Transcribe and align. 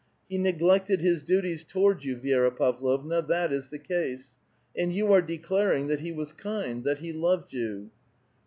He 0.27 0.39
neglected 0.39 0.99
his 0.99 1.21
duties 1.21 1.63
toward 1.63 2.03
you, 2.03 2.17
Vi^ra 2.17 2.57
Pavlovna; 2.57 3.21
that 3.21 3.53
is 3.53 3.69
the 3.69 3.77
case; 3.77 4.39
and 4.75 4.91
you 4.91 5.13
are 5.13 5.21
declaring 5.21 5.89
that 5.89 5.99
he 5.99 6.11
wns 6.11 6.35
kind, 6.35 6.83
that 6.85 6.97
he 6.97 7.13
loved 7.13 7.53
you." 7.53 7.91